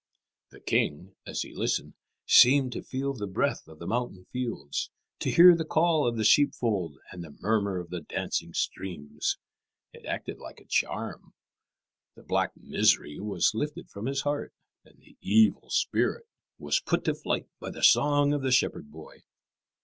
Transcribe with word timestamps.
The 0.49 0.59
king, 0.59 1.13
as 1.27 1.43
he 1.43 1.53
listened, 1.53 1.93
seemed 2.25 2.71
to 2.71 2.81
feel 2.81 3.13
the 3.13 3.27
breath 3.27 3.67
of 3.67 3.77
the 3.77 3.85
mountain 3.85 4.25
fields, 4.33 4.89
to 5.19 5.29
hear 5.29 5.55
the 5.55 5.63
call 5.63 6.07
of 6.07 6.17
the 6.17 6.23
sheepfold 6.23 6.97
and 7.11 7.23
the 7.23 7.29
murmur 7.39 7.77
of 7.77 7.91
the 7.91 8.01
dancing 8.01 8.51
streams. 8.55 9.37
It 9.93 10.07
acted 10.07 10.39
like 10.39 10.59
a 10.59 10.65
charm. 10.65 11.35
The 12.15 12.23
black 12.23 12.53
misery 12.57 13.19
was 13.19 13.53
lifted 13.53 13.91
from 13.91 14.07
his 14.07 14.21
heart, 14.21 14.55
and 14.83 14.97
the 14.97 15.17
evil 15.21 15.69
spirit 15.69 16.25
was 16.57 16.79
put 16.81 17.03
to 17.05 17.13
flight 17.13 17.47
by 17.59 17.69
the 17.69 17.83
song 17.83 18.33
of 18.33 18.41
the 18.41 18.49
shepherd 18.51 18.91
boy. 18.91 19.21